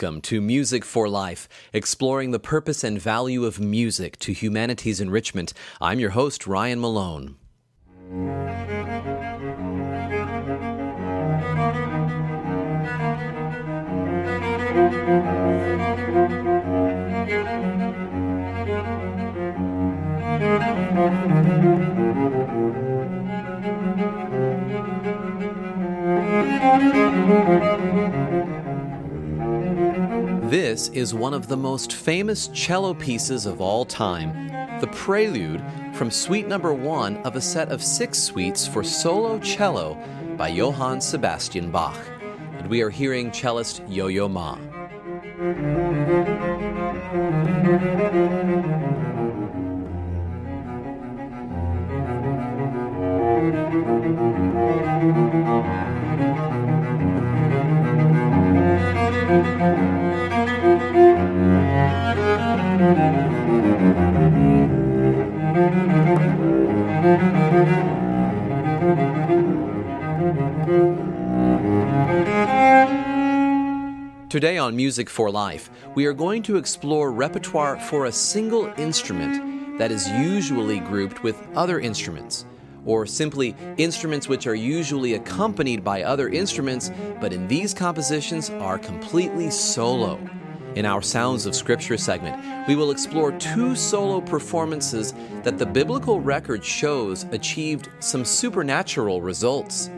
[0.00, 5.52] Welcome to Music for Life, exploring the purpose and value of music to humanity's enrichment.
[5.78, 7.36] I'm your host, Ryan Malone.
[30.50, 34.48] This is one of the most famous cello pieces of all time,
[34.80, 35.62] the Prelude
[35.94, 39.96] from Suite Number One of a set of six suites for solo cello
[40.36, 41.96] by Johann Sebastian Bach.
[42.58, 44.58] And we are hearing cellist Yo Yo Ma.
[74.30, 79.76] Today on Music for Life, we are going to explore repertoire for a single instrument
[79.76, 82.46] that is usually grouped with other instruments,
[82.86, 88.78] or simply instruments which are usually accompanied by other instruments, but in these compositions are
[88.78, 90.18] completely solo.
[90.76, 95.12] In our Sounds of Scripture segment, we will explore two solo performances
[95.42, 99.90] that the biblical record shows achieved some supernatural results.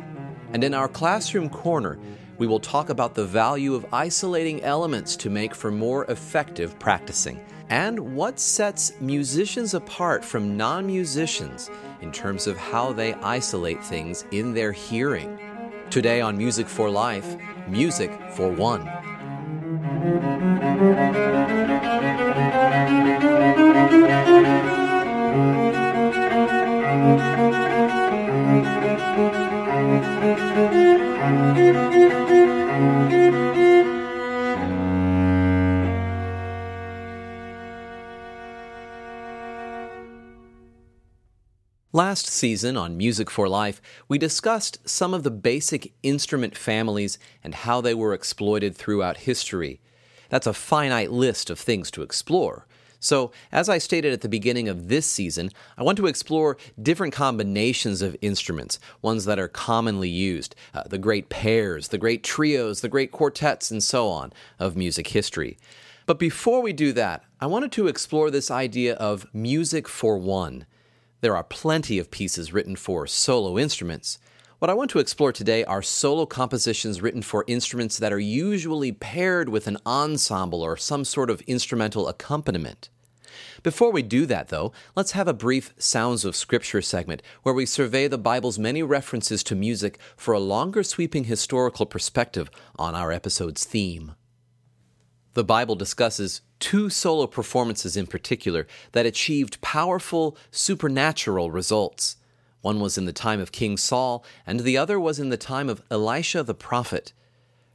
[0.54, 1.98] And in our classroom corner,
[2.38, 7.44] we will talk about the value of isolating elements to make for more effective practicing,
[7.68, 14.24] and what sets musicians apart from non musicians in terms of how they isolate things
[14.30, 15.38] in their hearing.
[15.90, 17.36] Today on Music for Life,
[17.68, 18.90] Music for One.
[20.02, 20.10] Last
[42.26, 47.80] season on Music for Life, we discussed some of the basic instrument families and how
[47.80, 49.80] they were exploited throughout history.
[50.32, 52.66] That's a finite list of things to explore.
[53.00, 57.12] So, as I stated at the beginning of this season, I want to explore different
[57.12, 62.80] combinations of instruments, ones that are commonly used, uh, the great pairs, the great trios,
[62.80, 65.58] the great quartets, and so on of music history.
[66.06, 70.64] But before we do that, I wanted to explore this idea of music for one.
[71.20, 74.18] There are plenty of pieces written for solo instruments.
[74.62, 78.92] What I want to explore today are solo compositions written for instruments that are usually
[78.92, 82.88] paired with an ensemble or some sort of instrumental accompaniment.
[83.64, 87.66] Before we do that, though, let's have a brief Sounds of Scripture segment where we
[87.66, 93.10] survey the Bible's many references to music for a longer sweeping historical perspective on our
[93.10, 94.14] episode's theme.
[95.34, 102.14] The Bible discusses two solo performances in particular that achieved powerful supernatural results.
[102.62, 105.68] One was in the time of King Saul, and the other was in the time
[105.68, 107.12] of Elisha the prophet.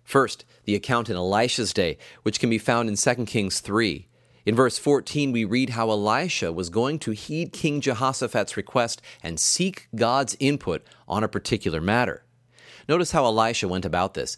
[0.03, 4.08] First, the account in Elisha's day, which can be found in 2 Kings 3.
[4.46, 9.38] In verse 14, we read how Elisha was going to heed King Jehoshaphat's request and
[9.38, 12.24] seek God's input on a particular matter.
[12.88, 14.38] Notice how Elisha went about this.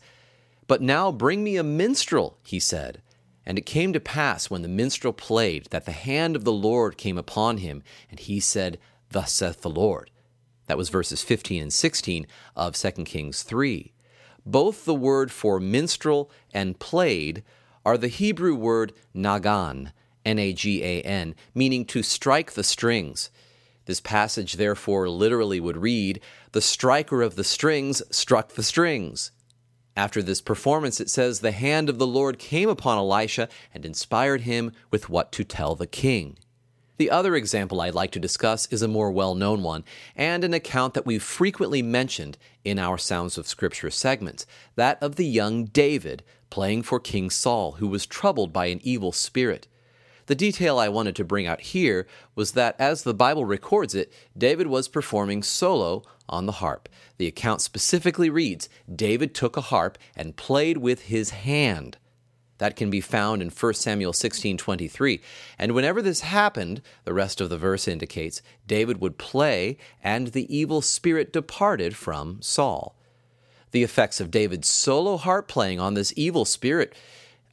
[0.66, 3.04] But now bring me a minstrel, he said.
[3.46, 6.98] And it came to pass when the minstrel played that the hand of the Lord
[6.98, 8.80] came upon him, and he said,
[9.12, 10.10] Thus saith the Lord.
[10.70, 13.92] That was verses 15 and 16 of 2 Kings 3.
[14.46, 17.44] Both the word for minstrel and played
[17.84, 19.94] are the Hebrew word nagan,
[20.24, 23.32] N A G A N, meaning to strike the strings.
[23.86, 26.22] This passage therefore literally would read,
[26.52, 29.32] The striker of the strings struck the strings.
[29.98, 34.42] After this performance, it says, The hand of the Lord came upon Elisha and inspired
[34.42, 36.38] him with what to tell the king.
[37.00, 39.86] The other example I'd like to discuss is a more well known one,
[40.18, 45.16] and an account that we've frequently mentioned in our Sounds of Scripture segments that of
[45.16, 49.66] the young David playing for King Saul, who was troubled by an evil spirit.
[50.26, 52.06] The detail I wanted to bring out here
[52.36, 56.90] was that, as the Bible records it, David was performing solo on the harp.
[57.18, 61.98] The account specifically reads David took a harp and played with his hand.
[62.60, 65.22] That can be found in 1 Samuel 16:23.
[65.58, 70.56] And whenever this happened, the rest of the verse indicates David would play and the
[70.56, 72.96] evil spirit departed from Saul.
[73.72, 76.94] The effects of David's solo harp playing on this evil spirit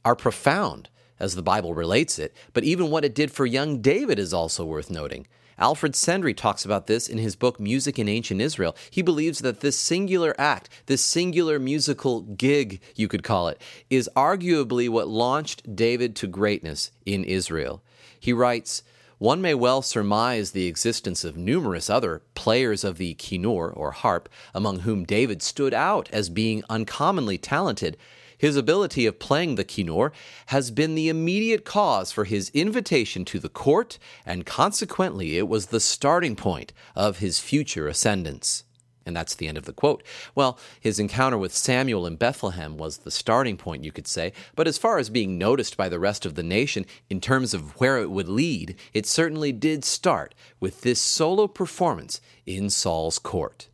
[0.03, 0.89] are profound
[1.19, 4.65] as the Bible relates it, but even what it did for young David is also
[4.65, 5.27] worth noting.
[5.59, 8.75] Alfred Sendrey talks about this in his book Music in Ancient Israel.
[8.91, 13.59] He believes that this singular act, this singular musical gig, you could call it,
[13.89, 17.81] is arguably what launched David to greatness in Israel.
[18.19, 18.83] He writes,
[19.19, 24.29] one may well surmise the existence of numerous other players of the kinnur, or harp,
[24.53, 27.97] among whom David stood out as being uncommonly talented,
[28.37, 30.11] his ability of playing the kinnur
[30.47, 35.67] has been the immediate cause for his invitation to the court, and consequently it was
[35.67, 38.63] the starting point of his future ascendance.
[39.07, 40.03] And that's the end of the quote.
[40.35, 44.67] Well, his encounter with Samuel in Bethlehem was the starting point, you could say, but
[44.67, 47.99] as far as being noticed by the rest of the nation in terms of where
[47.99, 53.69] it would lead, it certainly did start with this solo performance in Saul's court.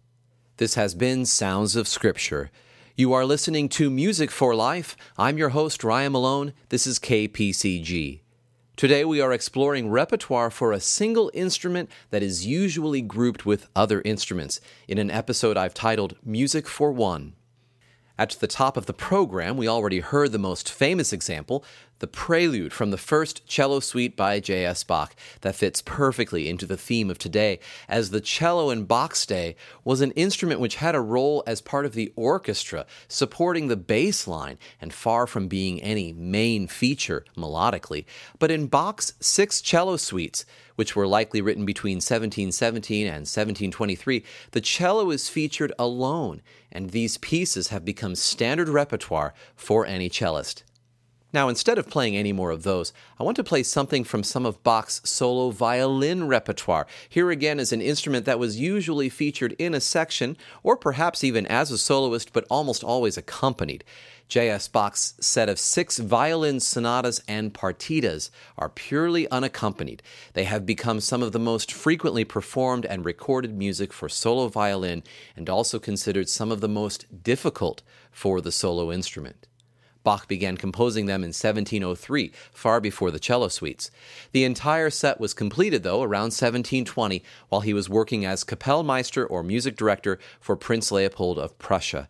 [0.58, 2.52] This has been Sounds of Scripture.
[2.96, 4.96] You are listening to Music for Life.
[5.18, 6.54] I'm your host, Ryan Malone.
[6.70, 8.20] This is KPCG.
[8.76, 14.04] Today we are exploring repertoire for a single instrument that is usually grouped with other
[14.06, 17.34] instruments in an episode I've titled Music for One.
[18.16, 21.66] At the top of the program, we already heard the most famous example,
[22.04, 24.84] the prelude from the first cello suite by J.S.
[24.84, 29.56] Bach, that fits perfectly into the theme of today, as the cello in Bach's day
[29.86, 34.28] was an instrument which had a role as part of the orchestra, supporting the bass
[34.28, 38.04] line, and far from being any main feature melodically.
[38.38, 40.46] But in Bach's six cello suites,
[40.76, 47.18] which were likely written between 1717 and 1723, the cello is featured alone, and these
[47.18, 50.64] pieces have become standard repertoire for any cellist.
[51.34, 54.46] Now, instead of playing any more of those, I want to play something from some
[54.46, 56.86] of Bach's solo violin repertoire.
[57.10, 61.48] Here again is an instrument that was usually featured in a section, or perhaps even
[61.48, 63.84] as a soloist, but almost always accompanied.
[64.28, 64.68] J.S.
[64.68, 70.04] Bach's set of six violin sonatas and partitas are purely unaccompanied.
[70.34, 75.02] They have become some of the most frequently performed and recorded music for solo violin
[75.36, 77.82] and also considered some of the most difficult
[78.12, 79.48] for the solo instrument.
[80.04, 83.90] Bach began composing them in 1703, far before the cello suites.
[84.32, 89.44] The entire set was completed, though, around 1720, while he was working as Kapellmeister or
[89.44, 92.10] music director for Prince Leopold of Prussia.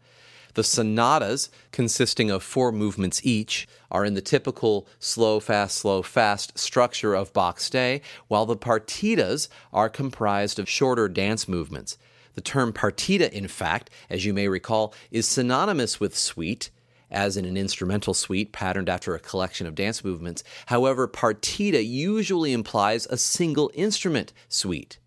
[0.56, 6.58] The sonatas, consisting of four movements each, are in the typical slow, fast, slow, fast
[6.60, 11.98] structure of Bach's day, while the partitas are comprised of shorter dance movements.
[12.36, 16.70] The term partita, in fact, as you may recall, is synonymous with suite,
[17.14, 20.44] as in an instrumental suite patterned after a collection of dance movements.
[20.66, 24.98] However, partita usually implies a single instrument suite.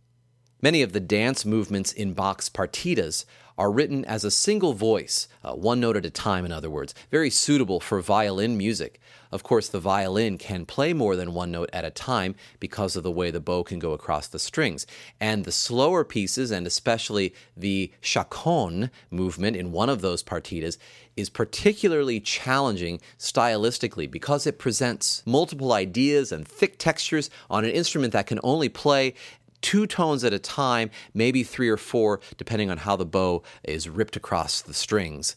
[0.62, 3.26] Many of the dance movements in Bach's partitas
[3.58, 6.94] are written as a single voice, uh, one note at a time, in other words,
[7.10, 9.00] very suitable for violin music.
[9.32, 13.02] Of course, the violin can play more than one note at a time because of
[13.02, 14.86] the way the bow can go across the strings.
[15.20, 20.76] And the slower pieces, and especially the chaconne movement in one of those partitas,
[21.16, 28.12] is particularly challenging stylistically because it presents multiple ideas and thick textures on an instrument
[28.12, 29.14] that can only play
[29.62, 33.88] two tones at a time, maybe three or four, depending on how the bow is
[33.88, 35.34] ripped across the strings.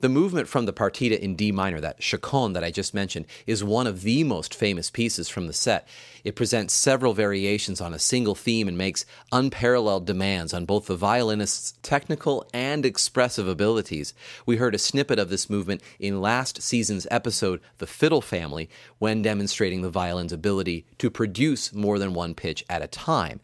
[0.00, 3.64] The movement from the partita in D minor, that chaconne that I just mentioned, is
[3.64, 5.88] one of the most famous pieces from the set.
[6.22, 10.96] It presents several variations on a single theme and makes unparalleled demands on both the
[10.96, 14.12] violinist's technical and expressive abilities.
[14.44, 19.22] We heard a snippet of this movement in last season's episode, The Fiddle Family, when
[19.22, 23.40] demonstrating the violin's ability to produce more than one pitch at a time.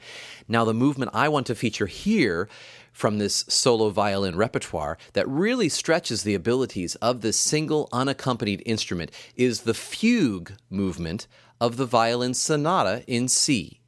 [0.49, 2.49] Now, the movement I want to feature here
[2.93, 9.11] from this solo violin repertoire that really stretches the abilities of this single unaccompanied instrument
[9.35, 11.27] is the fugue movement
[11.61, 13.82] of the violin sonata in C.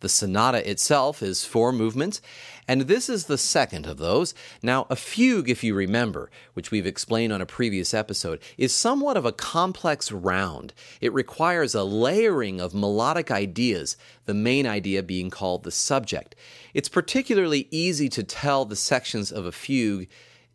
[0.00, 2.20] The sonata itself is four movements,
[2.68, 4.32] and this is the second of those.
[4.62, 9.16] Now, a fugue, if you remember, which we've explained on a previous episode, is somewhat
[9.16, 10.72] of a complex round.
[11.00, 16.36] It requires a layering of melodic ideas, the main idea being called the subject.
[16.74, 20.06] It's particularly easy to tell the sections of a fugue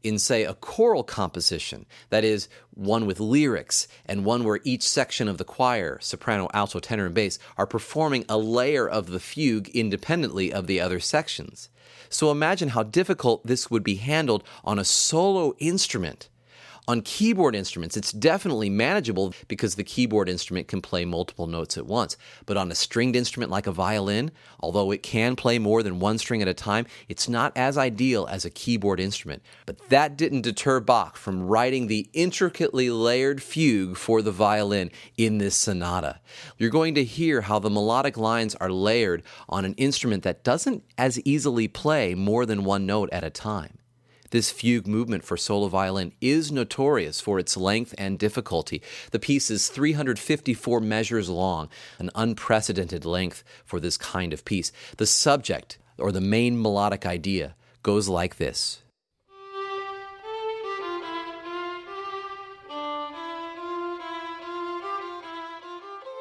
[0.04, 5.28] in, say, a choral composition, that is, one with lyrics, and one where each section
[5.28, 9.70] of the choir, soprano, alto, tenor, and bass, are performing a layer of the fugue
[9.70, 11.70] independently of the other sections.
[12.10, 16.30] So imagine how difficult this would be handled on a solo instrument.
[16.86, 21.86] On keyboard instruments, it's definitely manageable because the keyboard instrument can play multiple notes at
[21.86, 22.18] once.
[22.46, 26.18] But on a stringed instrument like a violin, although it can play more than one
[26.18, 29.42] string at a time, it's not as ideal as a keyboard instrument.
[29.66, 35.38] But that didn't deter Bach from writing the intricately layered fugue for the violin in
[35.38, 36.20] this sonata.
[36.58, 40.84] You're going to hear how the melodic lines are layered on an instrument that doesn't
[40.98, 43.78] as easily play more than one note at a time.
[44.34, 48.82] This fugue movement for solo violin is notorious for its length and difficulty.
[49.12, 54.72] The piece is 354 measures long, an unprecedented length for this kind of piece.
[54.98, 58.82] The subject, or the main melodic idea, goes like this.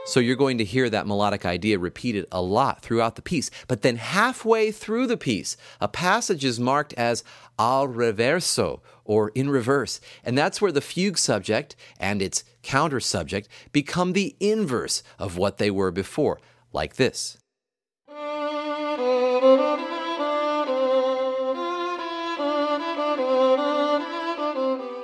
[0.04, 3.50] So you're going to hear that melodic idea repeated a lot throughout the piece.
[3.68, 7.22] But then halfway through the piece, a passage is marked as
[7.58, 10.00] al reverso, or in reverse.
[10.24, 15.58] And that's where the fugue subject and its counter subject become the inverse of what
[15.58, 16.40] they were before,
[16.72, 17.38] like this.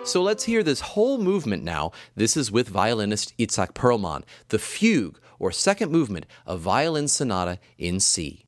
[0.08, 1.92] So let's hear this whole movement now.
[2.16, 8.00] This is with violinist Itzhak Perlman, the fugue, or second movement of Violin Sonata in
[8.00, 8.48] C.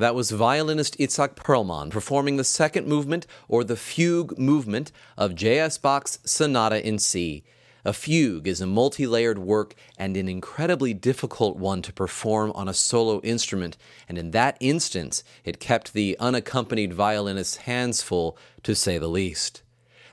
[0.00, 5.76] That was violinist Itzhak Perlman performing the second movement or the fugue movement of J.S.
[5.76, 7.44] Bach's Sonata in C.
[7.84, 12.66] A fugue is a multi layered work and an incredibly difficult one to perform on
[12.66, 13.76] a solo instrument,
[14.08, 19.60] and in that instance, it kept the unaccompanied violinist's hands full, to say the least.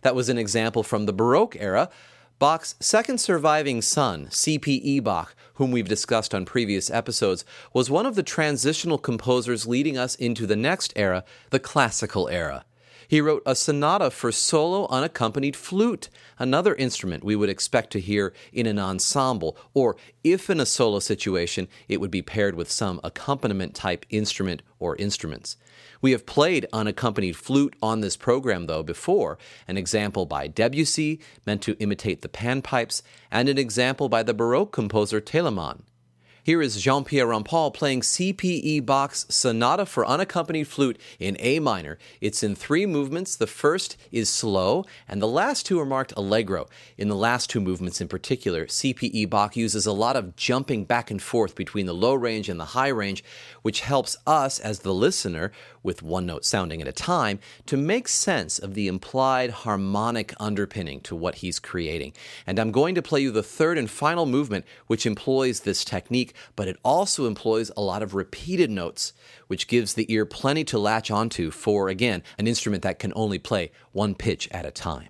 [0.02, 1.90] That was an example from the Baroque era.
[2.40, 5.00] Bach's second surviving son, C.P.E.
[5.00, 10.14] Bach, whom we've discussed on previous episodes, was one of the transitional composers leading us
[10.14, 12.64] into the next era, the classical era.
[13.08, 18.34] He wrote a sonata for solo unaccompanied flute, another instrument we would expect to hear
[18.52, 23.00] in an ensemble, or if in a solo situation, it would be paired with some
[23.06, 25.56] accompaniment type instrument or instruments.
[26.02, 31.62] We have played unaccompanied flute on this program, though, before, an example by Debussy, meant
[31.64, 35.84] to imitate the panpipes, and an example by the Baroque composer Telemann.
[36.48, 38.80] Here is Jean Pierre Rampal playing C.P.E.
[38.80, 41.98] Bach's Sonata for Unaccompanied Flute in A minor.
[42.22, 43.36] It's in three movements.
[43.36, 46.68] The first is slow, and the last two are marked allegro.
[46.98, 49.26] In the last two movements in particular, C.P.E.
[49.26, 52.64] Bach uses a lot of jumping back and forth between the low range and the
[52.64, 53.26] high range,
[53.62, 55.52] which helps us as the listener,
[55.84, 61.02] with one note sounding at a time, to make sense of the implied harmonic underpinning
[61.02, 62.14] to what he's creating.
[62.46, 66.36] And I'm going to play you the third and final movement, which employs this technique
[66.56, 69.14] but it also employs a lot of repeated notes,
[69.48, 73.40] which gives the ear plenty to latch onto for, again, an instrument that can only
[73.40, 75.10] play one pitch at a time.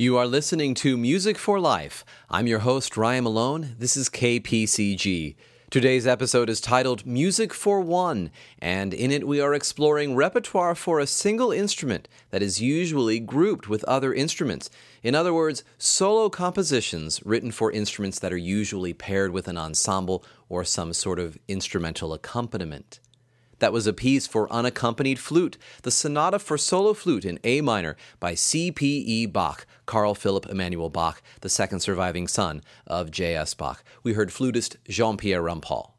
[0.00, 2.04] You are listening to Music for Life.
[2.30, 3.74] I'm your host, Ryan Malone.
[3.80, 5.34] This is KPCG.
[5.70, 8.30] Today's episode is titled Music for One,
[8.60, 13.68] and in it we are exploring repertoire for a single instrument that is usually grouped
[13.68, 14.70] with other instruments.
[15.02, 20.24] In other words, solo compositions written for instruments that are usually paired with an ensemble
[20.48, 23.00] or some sort of instrumental accompaniment.
[23.58, 27.96] That was a piece for unaccompanied flute, the Sonata for Solo Flute in A minor
[28.20, 29.26] by C.P.E.
[29.26, 33.54] Bach, Carl Philipp Emanuel Bach, the second surviving son of J.S.
[33.54, 33.82] Bach.
[34.02, 35.92] We heard flutist Jean Pierre Rampal.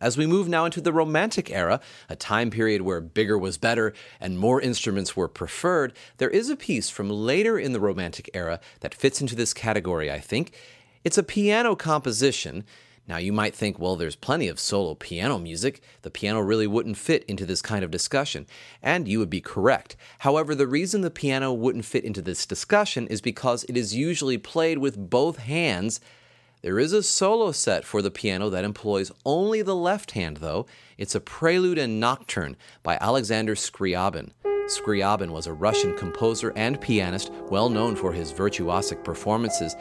[0.00, 3.92] As we move now into the Romantic era, a time period where bigger was better
[4.20, 8.60] and more instruments were preferred, there is a piece from later in the Romantic era
[8.80, 10.52] that fits into this category, I think.
[11.02, 12.64] It's a piano composition
[13.08, 15.80] now, you might think, well, there's plenty of solo piano music.
[16.02, 18.46] The piano really wouldn't fit into this kind of discussion.
[18.82, 19.96] And you would be correct.
[20.18, 24.36] However, the reason the piano wouldn't fit into this discussion is because it is usually
[24.36, 26.00] played with both hands.
[26.60, 30.66] There is a solo set for the piano that employs only the left hand, though.
[30.98, 34.32] It's a prelude and nocturne by Alexander Scriabin.
[34.66, 39.74] Scriabin was a Russian composer and pianist, well known for his virtuosic performances.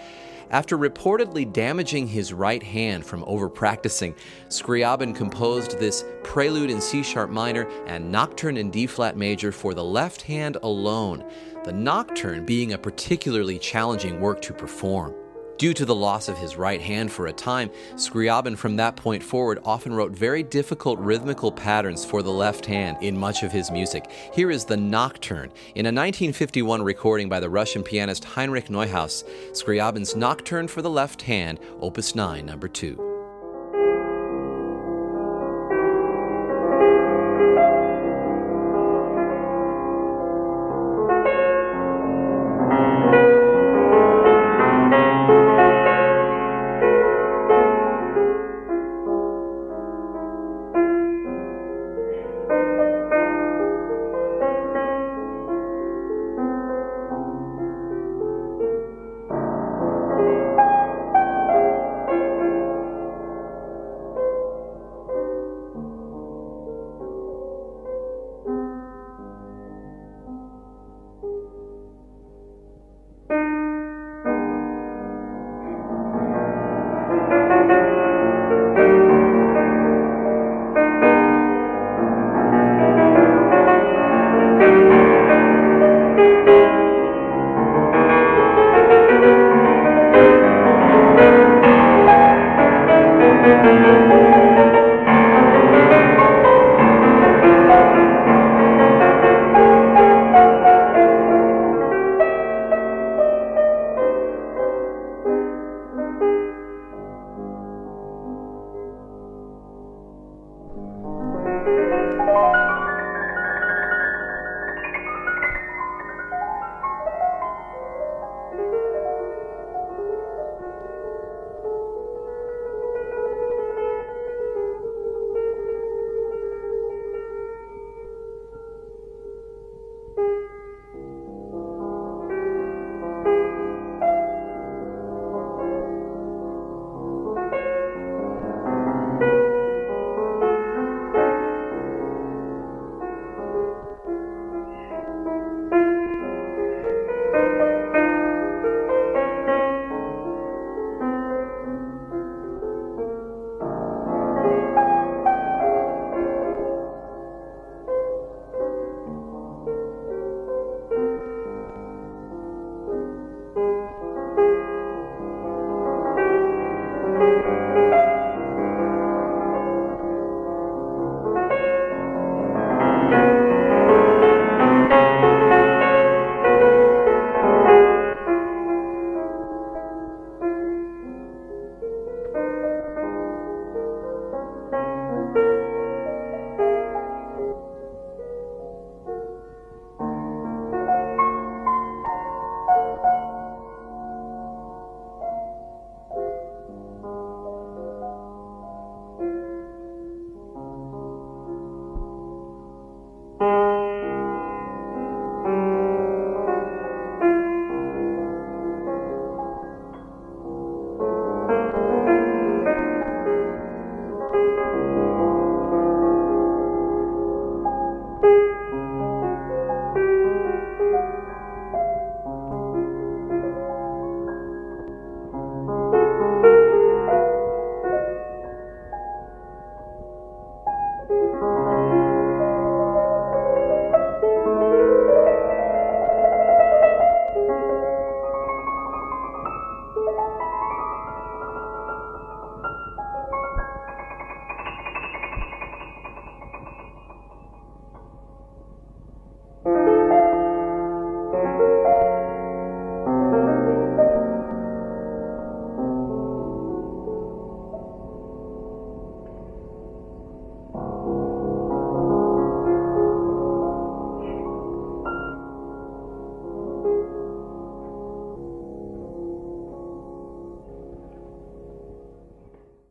[0.50, 4.16] After reportedly damaging his right hand from overpracticing,
[4.48, 9.74] Scriabin composed this Prelude in C sharp minor, and Nocturne in D flat major for
[9.74, 11.26] the left hand alone,
[11.66, 15.14] the Nocturne being a particularly challenging work to perform.
[15.58, 19.24] Due to the loss of his right hand for a time, Scriabin from that point
[19.24, 23.72] forward often wrote very difficult rhythmical patterns for the left hand in much of his
[23.72, 24.12] music.
[24.34, 25.52] Here is the Nocturne.
[25.74, 31.24] In a 1951 recording by the Russian pianist Heinrich Neuhaus, Scriabin's Nocturne for the left
[31.24, 33.07] hand, opus 9, number 2.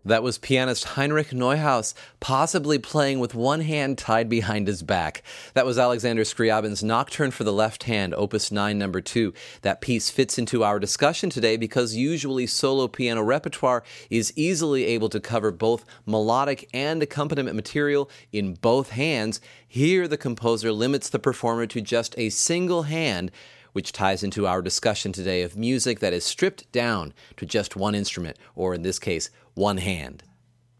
[0.07, 5.25] That was pianist Heinrich Neuhaus, possibly playing with one hand tied behind his back.
[5.55, 9.35] That was Alexander Scriabin's Nocturne for the Left Hand, Opus 9, number 2.
[9.62, 15.09] That piece fits into our discussion today because usually solo piano repertoire is easily able
[15.09, 19.40] to cover both melodic and accompaniment material in both hands.
[19.66, 23.33] Here, the composer limits the performer to just a single hand
[23.76, 27.94] which ties into our discussion today of music that is stripped down to just one
[27.94, 30.22] instrument, or in this case, one hand.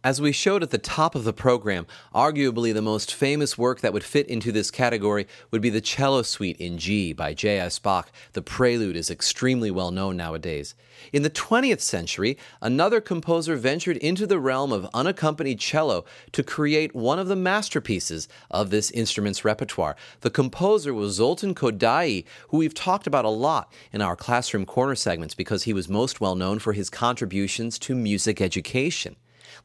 [0.07, 3.93] As we showed at the top of the program, arguably the most famous work that
[3.93, 7.81] would fit into this category would be the Cello Suite in G by J.S.
[7.81, 8.13] Bach.
[8.33, 10.77] The prelude is extremely well known nowadays.
[11.13, 16.95] In the 20th century, another composer ventured into the realm of unaccompanied cello to create
[16.95, 19.97] one of the masterpieces of this instrument's repertoire.
[20.21, 24.95] The composer was Zoltan Kodaly, who we've talked about a lot in our classroom corner
[24.95, 29.17] segments because he was most well known for his contributions to music education.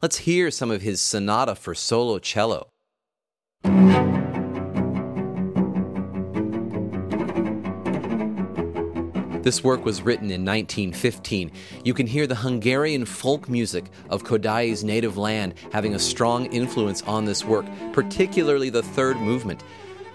[0.02, 2.70] Let's hear some of his sonata for solo cello.
[9.42, 11.52] This work was written in 1915.
[11.84, 17.02] You can hear the Hungarian folk music of Kodaly's native land having a strong influence
[17.02, 19.62] on this work, particularly the third movement.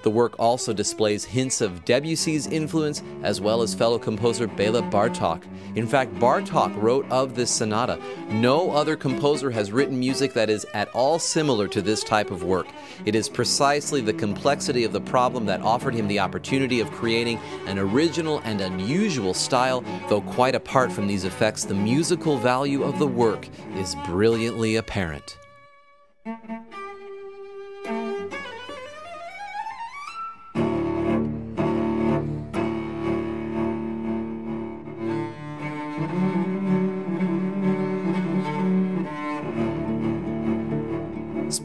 [0.03, 5.43] The work also displays hints of Debussy's influence as well as fellow composer Bela Bartok.
[5.75, 10.65] In fact, Bartok wrote of this sonata, No other composer has written music that is
[10.73, 12.67] at all similar to this type of work.
[13.05, 17.39] It is precisely the complexity of the problem that offered him the opportunity of creating
[17.65, 22.99] an original and unusual style, though quite apart from these effects, the musical value of
[22.99, 25.37] the work is brilliantly apparent.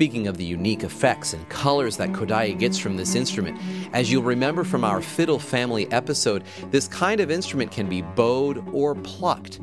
[0.03, 3.57] Speaking of the unique effects and colors that Kodaly gets from this instrument,
[3.93, 8.69] as you'll remember from our fiddle family episode, this kind of instrument can be bowed
[8.75, 9.59] or plucked.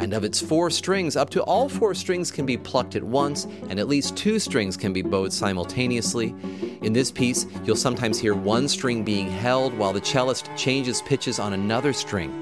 [0.00, 3.44] And of its four strings, up to all four strings can be plucked at once,
[3.68, 6.34] and at least two strings can be bowed simultaneously.
[6.82, 11.38] In this piece, you'll sometimes hear one string being held while the cellist changes pitches
[11.38, 12.41] on another string.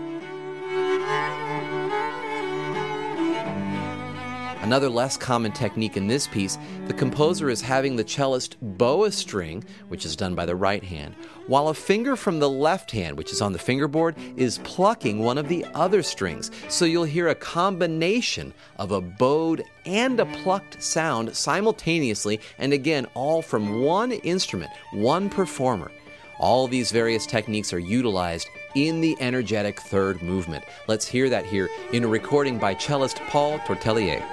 [4.71, 6.57] Another less common technique in this piece,
[6.87, 10.85] the composer is having the cellist bow a string, which is done by the right
[10.85, 11.17] hand,
[11.49, 15.39] while a finger from the left hand, which is on the fingerboard, is plucking one
[15.39, 16.53] of the other strings.
[16.69, 23.09] So you'll hear a combination of a bowed and a plucked sound simultaneously, and again,
[23.15, 25.91] all from one instrument, one performer.
[26.39, 30.63] All these various techniques are utilized in the energetic third movement.
[30.87, 34.25] Let's hear that here in a recording by cellist Paul Tortelier.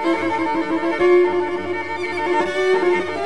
[0.00, 1.02] Thank
[3.08, 3.17] you.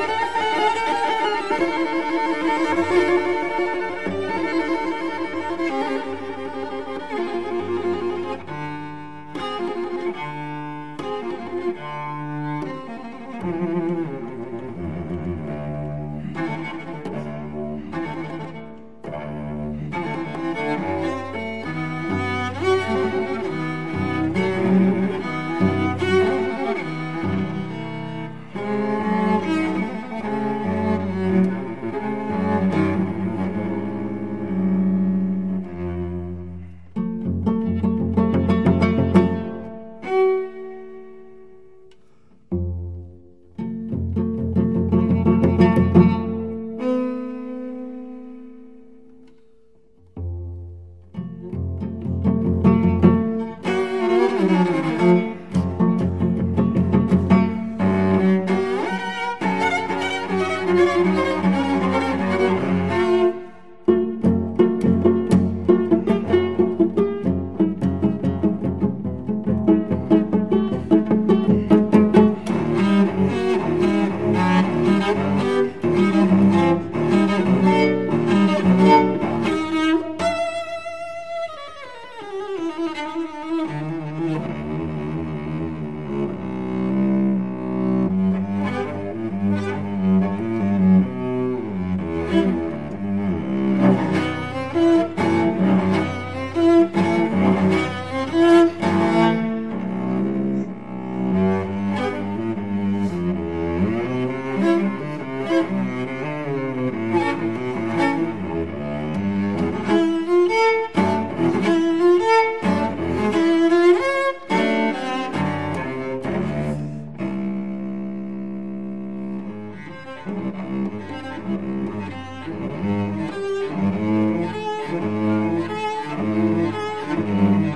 [120.25, 120.53] Thank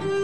[0.03, 0.16] you.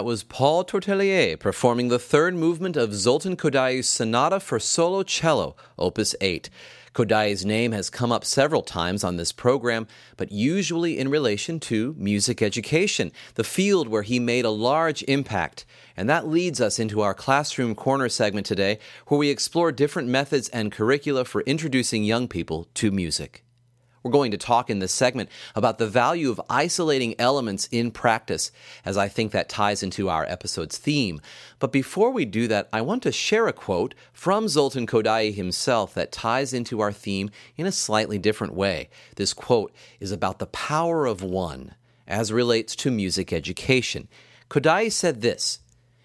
[0.00, 5.56] That was Paul Tortelier performing the third movement of Zoltan Kodaly's Sonata for Solo Cello,
[5.78, 6.48] Opus 8.
[6.94, 9.86] Kodaly's name has come up several times on this program,
[10.16, 15.66] but usually in relation to music education, the field where he made a large impact.
[15.98, 18.78] And that leads us into our Classroom Corner segment today,
[19.08, 23.44] where we explore different methods and curricula for introducing young people to music.
[24.02, 28.50] We're going to talk in this segment about the value of isolating elements in practice,
[28.84, 31.20] as I think that ties into our episode's theme.
[31.58, 35.92] But before we do that, I want to share a quote from Zoltan Kodaly himself
[35.94, 38.88] that ties into our theme in a slightly different way.
[39.16, 41.74] This quote is about the power of one
[42.08, 44.08] as relates to music education.
[44.48, 45.58] Kodaly said this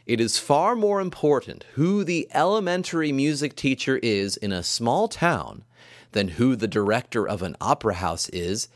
[0.06, 5.64] It is far more important who the elementary music teacher is in a small town
[6.16, 8.70] than who the director of an opera house is.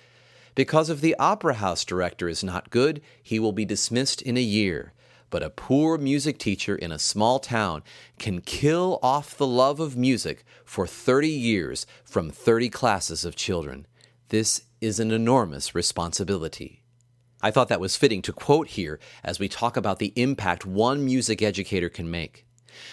[0.55, 4.41] Because if the opera house director is not good, he will be dismissed in a
[4.41, 4.91] year.
[5.29, 7.81] But a poor music teacher in a small town
[8.19, 13.87] can kill off the love of music for 30 years from 30 classes of children.
[14.27, 16.83] This is an enormous responsibility.
[17.41, 21.05] I thought that was fitting to quote here as we talk about the impact one
[21.05, 22.45] music educator can make.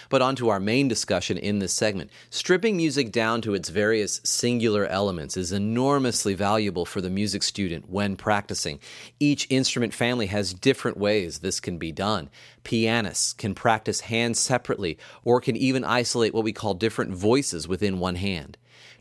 [0.09, 2.11] But on to our main discussion in this segment.
[2.29, 7.89] Stripping music down to its various singular elements is enormously valuable for the music student
[7.89, 8.79] when practicing.
[9.19, 12.29] Each instrument family has different ways this can be done.
[12.63, 17.99] Pianists can practice hands separately or can even isolate what we call different voices within
[17.99, 18.57] one hand.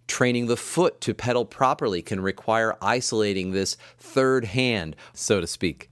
[0.06, 5.90] Training the foot to pedal properly can require isolating this third hand, so to speak.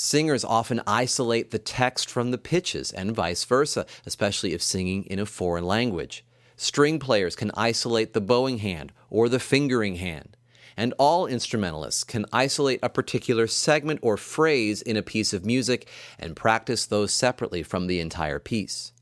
[0.00, 5.18] Singers often isolate the text from the pitches and vice versa, especially if singing in
[5.18, 6.24] a foreign language.
[6.56, 10.36] String players can isolate the bowing hand or the fingering hand.
[10.76, 15.88] And all instrumentalists can isolate a particular segment or phrase in a piece of music
[16.16, 18.92] and practice those separately from the entire piece.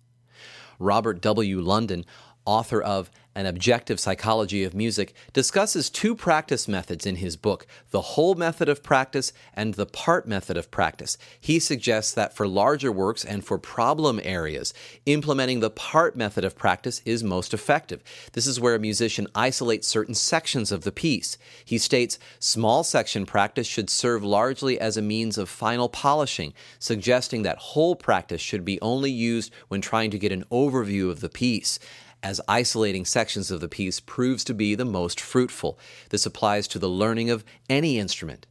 [0.78, 1.60] Robert W.
[1.60, 2.06] Lundin,
[2.46, 8.00] author of an objective psychology of music, discusses two practice methods in his book the
[8.00, 11.18] whole method of practice and the part method of practice.
[11.38, 14.72] He suggests that for larger works and for problem areas,
[15.04, 18.02] implementing the part method of practice is most effective.
[18.32, 21.36] This is where a musician isolates certain sections of the piece.
[21.62, 27.42] He states small section practice should serve largely as a means of final polishing, suggesting
[27.42, 31.28] that whole practice should be only used when trying to get an overview of the
[31.28, 31.78] piece
[32.26, 35.78] as isolating sections of the piece proves to be the most fruitful.
[36.10, 38.48] This applies to the learning of any instrument.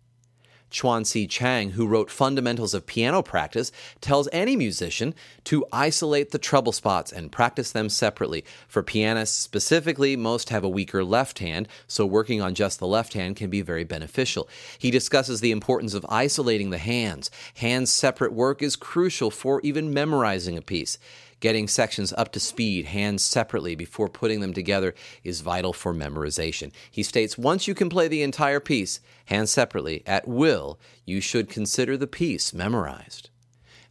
[0.69, 1.27] Chuan C.
[1.27, 5.13] Chang, who wrote Fundamentals of Piano Practice, tells any musician
[5.43, 8.45] to isolate the treble spots and practice them separately.
[8.69, 13.13] For pianists specifically, most have a weaker left hand, so working on just the left
[13.13, 14.47] hand can be very beneficial.
[14.79, 17.29] He discusses the importance of isolating the hands.
[17.55, 20.97] Hands separate work is crucial for even memorizing a piece.
[21.39, 26.71] Getting sections up to speed, hands separately before putting them together, is vital for memorization.
[26.89, 31.49] He states once you can play the entire piece, hands separately, at will, you should
[31.49, 33.29] consider the piece memorized.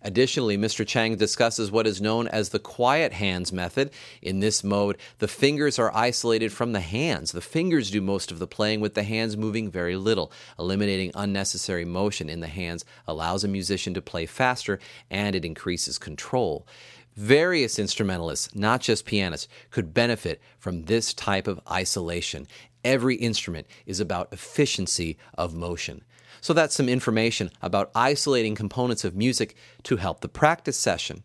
[0.06, 0.86] Additionally, Mr.
[0.86, 3.90] Chang discusses what is known as the quiet hands method.
[4.20, 7.32] In this mode, the fingers are isolated from the hands.
[7.32, 10.30] The fingers do most of the playing, with the hands moving very little.
[10.58, 14.78] Eliminating unnecessary motion in the hands allows a musician to play faster
[15.10, 16.66] and it increases control.
[17.16, 22.46] Various instrumentalists, not just pianists, could benefit from this type of isolation.
[22.84, 26.02] Every instrument is about efficiency of motion.
[26.40, 29.54] So that's some information about isolating components of music
[29.84, 31.22] to help the practice session.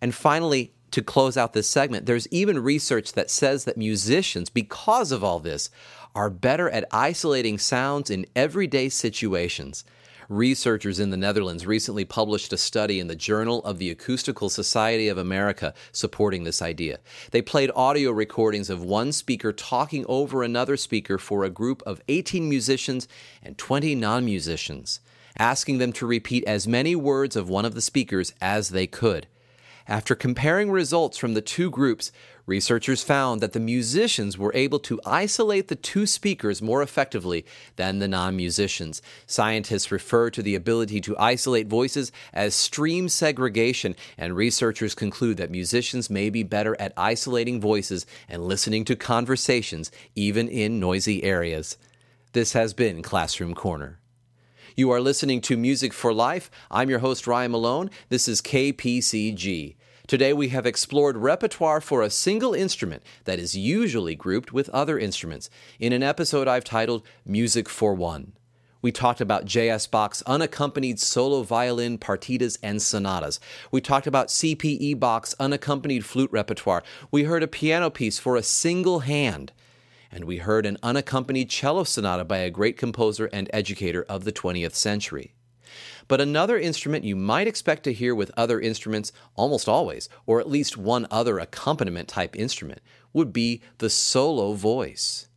[0.00, 5.12] And finally, to close out this segment, there's even research that says that musicians, because
[5.12, 5.70] of all this,
[6.14, 9.84] are better at isolating sounds in everyday situations.
[10.30, 15.08] Researchers in the Netherlands recently published a study in the Journal of the Acoustical Society
[15.08, 17.00] of America supporting this idea.
[17.32, 22.00] They played audio recordings of one speaker talking over another speaker for a group of
[22.06, 23.08] 18 musicians
[23.42, 25.00] and 20 non musicians,
[25.36, 29.26] asking them to repeat as many words of one of the speakers as they could.
[29.88, 32.12] After comparing results from the two groups,
[32.50, 37.46] researchers found that the musicians were able to isolate the two speakers more effectively
[37.76, 39.00] than the non musicians.
[39.24, 45.50] Scientists refer to the ability to isolate voices as stream segregation, and researchers conclude that
[45.50, 51.78] musicians may be better at isolating voices and listening to conversations, even in noisy areas.
[52.32, 54.00] This has been Classroom Corner.
[54.74, 56.50] You are listening to Music for Life.
[56.70, 57.90] I'm your host, Ryan Malone.
[58.08, 59.76] This is KPCG.
[60.10, 64.98] Today we have explored repertoire for a single instrument that is usually grouped with other
[64.98, 65.48] instruments
[65.78, 68.32] in an episode I've titled Music for One.
[68.82, 69.86] We talked about J.S.
[69.86, 73.38] Bach's unaccompanied solo violin partitas and sonatas.
[73.70, 74.94] We talked about C.P.E.
[74.94, 76.82] Bach's unaccompanied flute repertoire.
[77.12, 79.52] We heard a piano piece for a single hand.
[80.10, 84.32] And we heard an unaccompanied cello sonata by a great composer and educator of the
[84.32, 85.34] 20th century.
[86.10, 90.50] But another instrument you might expect to hear with other instruments almost always, or at
[90.50, 92.80] least one other accompaniment type instrument,
[93.12, 95.28] would be the solo voice.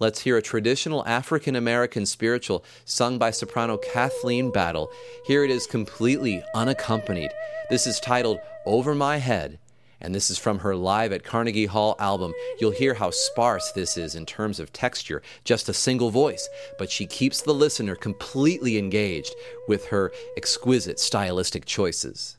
[0.00, 4.90] Let's hear a traditional African American spiritual sung by soprano Kathleen Battle.
[5.24, 7.30] Here it is completely unaccompanied.
[7.70, 9.60] This is titled Over My Head
[10.00, 12.32] and this is from her Live at Carnegie Hall album.
[12.60, 16.90] You'll hear how sparse this is in terms of texture, just a single voice, but
[16.90, 19.34] she keeps the listener completely engaged
[19.66, 22.36] with her exquisite stylistic choices.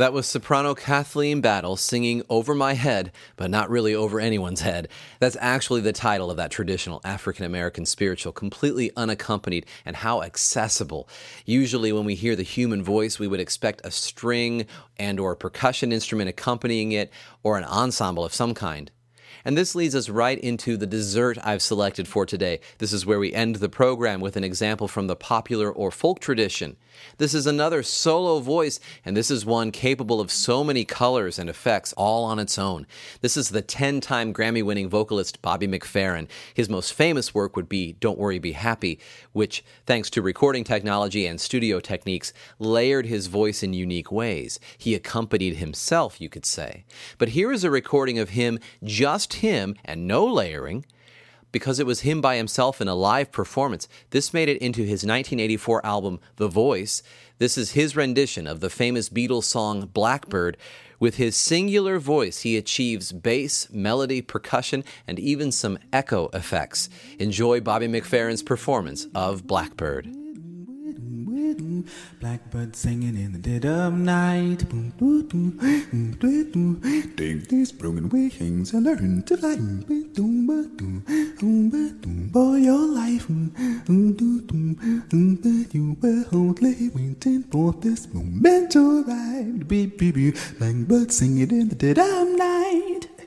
[0.00, 4.88] That was soprano Kathleen Battle singing Over My Head, but not really over anyone's head.
[5.18, 11.06] That's actually the title of that traditional African American spiritual, completely unaccompanied and how accessible.
[11.44, 14.64] Usually when we hear the human voice, we would expect a string
[14.96, 18.90] and or percussion instrument accompanying it or an ensemble of some kind.
[19.44, 22.60] And this leads us right into the dessert I've selected for today.
[22.78, 26.20] This is where we end the program with an example from the popular or folk
[26.20, 26.76] tradition.
[27.18, 31.48] This is another solo voice, and this is one capable of so many colors and
[31.48, 32.86] effects all on its own.
[33.20, 36.28] This is the 10 time Grammy winning vocalist Bobby McFerrin.
[36.54, 38.98] His most famous work would be Don't Worry, Be Happy,
[39.32, 44.58] which, thanks to recording technology and studio techniques, layered his voice in unique ways.
[44.76, 46.84] He accompanied himself, you could say.
[47.18, 50.84] But here is a recording of him, just him, and no layering
[51.52, 53.88] because it was him by himself in a live performance.
[54.10, 57.02] This made it into his 1984 album, The Voice.
[57.38, 60.56] This is his rendition of the famous Beatles song Blackbird.
[60.98, 66.90] With his singular voice, he achieves bass, melody, percussion, and even some echo effects.
[67.18, 70.19] Enjoy Bobby McFerrin's performance of Blackbird.
[72.20, 74.64] Blackbird singing in the dead of night.
[77.16, 79.56] Take these broken wings and learn to fly.
[79.56, 80.46] Boom,
[82.62, 83.26] your life.
[83.28, 84.16] Boom.
[85.72, 89.68] You were only waiting for this moment to arrive.
[89.68, 93.19] Blackbird singing in the dead of night.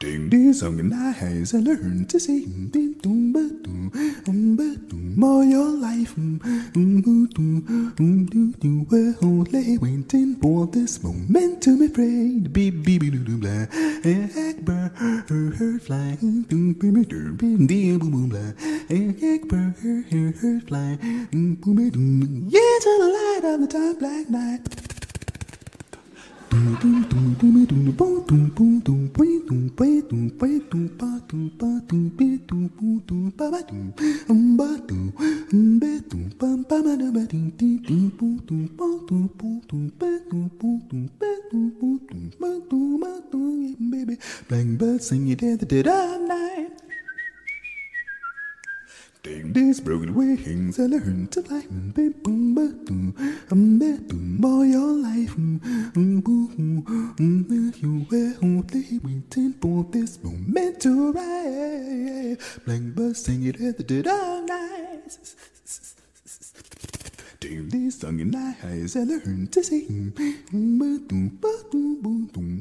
[0.00, 2.70] Ding this song and eyes and learn to sing.
[2.72, 3.92] Ding dum ba dum
[4.28, 6.16] um ba dum all your life.
[6.16, 6.40] Um
[6.74, 12.50] um boo dum um do do we're only waiting for this moment to be afraid.
[12.50, 13.66] Beep beep beep doo doo blah.
[14.02, 16.16] Egg bird her her fly.
[16.48, 18.52] Dum beep beep doo beep dee boom boom blah.
[18.88, 20.96] Egg bird her her her fly.
[21.30, 22.48] Boom boom boom.
[22.48, 24.99] Yeah, to the light of the dark black night.
[44.50, 46.89] Blackbird singing in the dead of night.
[49.22, 51.62] Ding these broken wings and learn to fly.
[51.68, 53.14] Boom, boom,
[53.50, 55.36] um, ba, doom, all your life.
[55.36, 56.22] Boo,
[56.56, 56.82] mm,
[57.16, 62.60] mm, If you were only waiting for this moment to rise.
[62.64, 65.18] Blackbird singing in the dead of night.
[67.40, 70.12] Ding these song in eyes and learn to sing.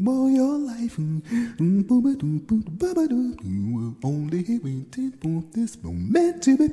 [0.08, 0.98] All your life.
[4.04, 6.68] Only waiting for this moment to be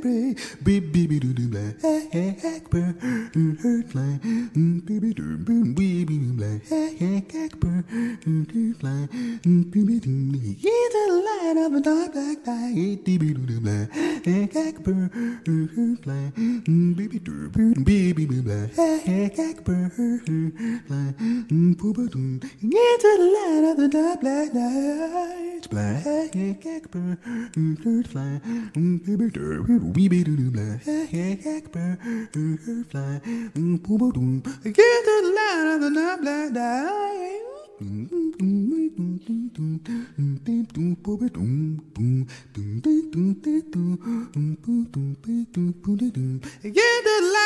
[1.18, 1.72] doo, blah.
[1.82, 4.20] Hey, hey, heck, mm, hurt fly.
[4.54, 6.38] Beep, doo, boom, wee, mm,
[7.32, 7.52] hurt
[8.80, 9.08] fly.
[10.00, 10.26] Doo.
[10.66, 12.74] Into the light of a dark black night.
[14.24, 16.32] Hey, heck, bird, mm, hurt fly.
[16.96, 18.66] Beep, doo, boom, beep, beep, beep, blah.
[18.74, 20.26] Hey, hey, heck, bird, hurt
[20.86, 21.14] fly.
[21.48, 22.40] Mm, boo, ba, doo.
[22.62, 25.66] Into the light of the dark black night.
[25.70, 26.32] Black, bird,
[28.08, 28.40] fly.
[29.32, 30.76] Doo, blah.
[30.84, 31.98] Hey, hey, heck, bird,
[32.90, 33.20] fly.
[33.54, 37.42] Into the light of the dark black night.
[46.62, 47.45] Get the light,